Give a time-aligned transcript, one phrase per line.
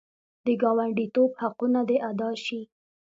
[0.45, 2.61] د ګاونډیتوب حقونه دې ادا شي.